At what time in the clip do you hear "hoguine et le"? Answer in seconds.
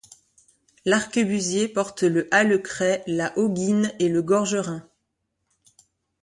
3.37-4.23